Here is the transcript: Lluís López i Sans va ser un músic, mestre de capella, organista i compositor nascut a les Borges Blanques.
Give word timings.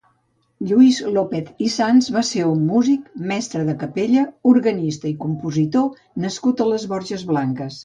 Lluís 0.69 1.01
López 1.17 1.51
i 1.65 1.67
Sans 1.73 2.07
va 2.15 2.23
ser 2.29 2.41
un 2.53 2.63
músic, 2.71 3.05
mestre 3.33 3.63
de 3.69 3.77
capella, 3.85 4.25
organista 4.55 5.13
i 5.13 5.15
compositor 5.27 5.87
nascut 6.27 6.67
a 6.67 6.71
les 6.75 6.91
Borges 6.97 7.31
Blanques. 7.33 7.79